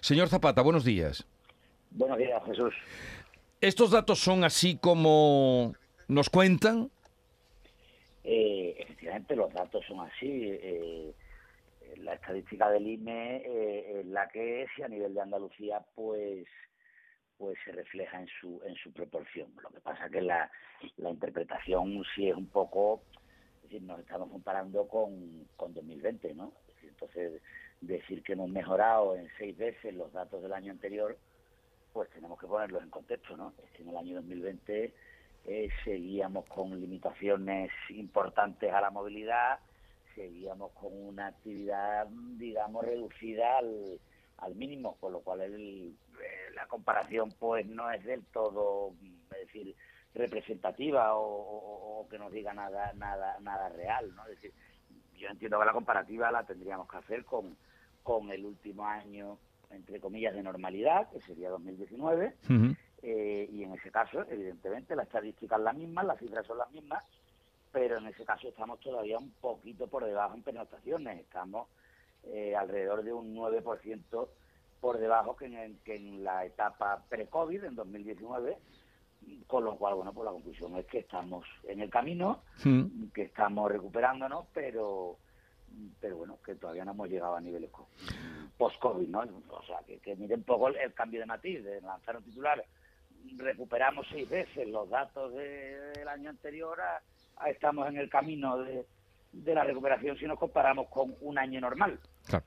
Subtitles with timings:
[0.00, 1.26] Señor Zapata, buenos días.
[1.90, 2.74] Buenos días, Jesús.
[3.60, 5.74] ¿Estos datos son así como
[6.08, 6.90] nos cuentan?
[8.24, 10.28] Eh, efectivamente, los datos son así.
[10.28, 11.14] Eh,
[11.98, 16.46] la estadística del INE eh, es la que es y a nivel de Andalucía, pues
[17.38, 19.52] pues se refleja en su en su proporción.
[19.62, 20.50] Lo que pasa que la,
[20.96, 23.02] la interpretación sí es un poco,
[23.56, 26.52] es decir, nos estamos comparando con, con 2020, ¿no?
[26.82, 27.31] entonces,
[28.12, 31.16] decir que hemos mejorado en seis veces los datos del año anterior,
[31.92, 33.54] pues tenemos que ponerlos en contexto, ¿no?
[33.64, 34.94] Es que en el año 2020
[35.46, 39.58] eh, seguíamos con limitaciones importantes a la movilidad,
[40.14, 42.06] seguíamos con una actividad,
[42.36, 48.24] digamos, reducida al, mínimo, con lo cual el, eh, la comparación pues no es del
[48.26, 48.92] todo,
[49.30, 49.74] es decir,
[50.14, 54.24] representativa o, que nos diga nada nada nada real, ¿no?
[54.24, 54.52] Es decir,
[55.16, 57.56] yo entiendo que la comparativa la tendríamos que hacer con,
[58.02, 59.38] con el último año,
[59.70, 62.36] entre comillas, de normalidad, que sería 2019,
[63.02, 66.70] eh, y en ese caso, evidentemente, la estadística es la misma, las cifras son las
[66.70, 67.02] mismas,
[67.72, 71.68] pero en ese caso estamos todavía un poquito por debajo en pernoctaciones, estamos
[72.24, 74.28] eh, alrededor de un 9%
[74.80, 78.58] por debajo que en, que en la etapa pre-COVID, en 2019,
[79.46, 82.42] con lo cual, bueno, pues la conclusión es que estamos en el camino,
[83.14, 85.18] que estamos recuperándonos, pero
[86.00, 87.70] pero bueno, que todavía no hemos llegado a niveles
[88.56, 89.20] post-COVID, ¿no?
[89.20, 92.64] O sea, que, que miren un poco el, cambio de matiz, de lanzar un titular,
[93.36, 98.86] recuperamos seis veces los datos del año anterior, a, estamos en el camino de,
[99.32, 101.98] de la recuperación si nos comparamos con un año normal.
[102.26, 102.44] Claro.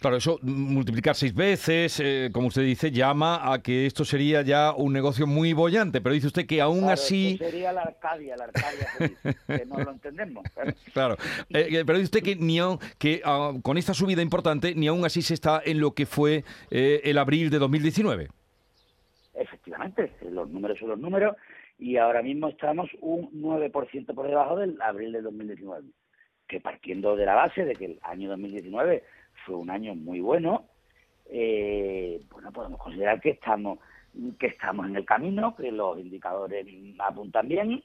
[0.00, 4.72] Claro, eso multiplicar seis veces, eh, como usted dice, llama a que esto sería ya
[4.72, 7.36] un negocio muy bollante, pero dice usted que aún así...
[7.36, 8.86] sería la Arcadia, la Arcadia,
[9.46, 10.44] que no lo entendemos.
[10.92, 11.16] claro,
[11.50, 12.58] eh, eh, pero dice usted que, ni
[12.98, 16.44] que ah, con esta subida importante, ni aún así se está en lo que fue
[16.70, 18.28] el abril de 2019.
[19.34, 21.36] Efectivamente, los números son los números
[21.78, 25.88] y ahora mismo estamos un 9% por debajo del abril de 2019,
[26.46, 29.02] que partiendo de la base de que el año 2019
[29.44, 30.64] fue un año muy bueno,
[31.30, 33.78] eh, bueno, podemos considerar que estamos
[34.38, 36.66] que estamos en el camino, que los indicadores
[36.98, 37.82] apuntan bien,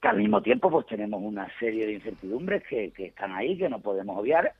[0.00, 3.68] que al mismo tiempo pues tenemos una serie de incertidumbres que, que están ahí, que
[3.68, 4.54] no podemos obviar,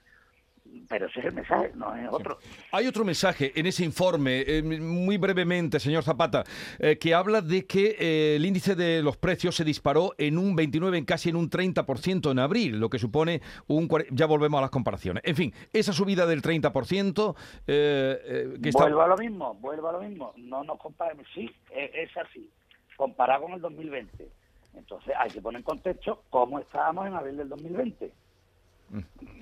[0.89, 2.39] pero ese es el mensaje, no es otro.
[2.73, 6.45] Hay otro mensaje en ese informe, eh, muy brevemente, señor Zapata,
[6.79, 10.57] eh, que habla de que eh, el índice de los precios se disparó en un
[10.57, 13.89] 29, en casi en un 30% en abril, lo que supone un...
[14.11, 15.23] Ya volvemos a las comparaciones.
[15.25, 17.37] En fin, esa subida del 30%...
[17.67, 18.83] que está...
[18.83, 20.33] Vuelvo a lo mismo, vuelvo a lo mismo.
[20.37, 21.27] No nos comparemos.
[21.35, 22.51] Sí, es así.
[22.97, 24.29] Comparado con el 2020.
[24.75, 28.13] Entonces hay que poner en contexto cómo estábamos en abril del 2020.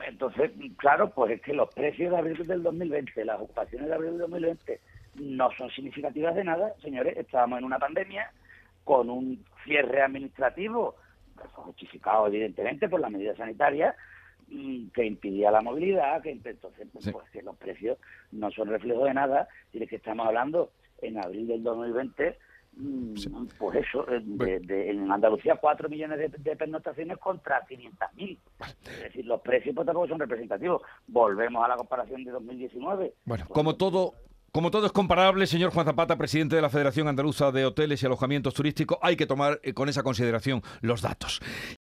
[0.07, 4.11] Entonces, claro, pues es que los precios de abril del 2020, las ocupaciones de abril
[4.13, 4.81] del 2020
[5.17, 7.17] no son significativas de nada, señores.
[7.17, 8.31] Estábamos en una pandemia
[8.85, 10.97] con un cierre administrativo,
[11.53, 13.95] justificado evidentemente por las medidas sanitarias,
[14.49, 17.99] mm, que impidía la movilidad, que entonces pues, pues, que los precios
[18.33, 22.39] no son reflejo de nada, y de que estamos hablando en abril del 2020
[22.79, 23.15] Mm,
[23.59, 28.39] pues eso, en Andalucía 4 millones de, de pernoctaciones contra 500.000.
[28.85, 30.83] Es decir, los precios pues, tampoco son representativos.
[31.09, 33.15] Volvemos a la comparación de 2019.
[33.25, 34.15] Bueno, pues, como todo...
[34.51, 38.07] Como todo es comparable, señor Juan Zapata, presidente de la Federación Andaluza de Hoteles y
[38.07, 41.41] Alojamientos Turísticos, hay que tomar eh, con esa consideración los datos.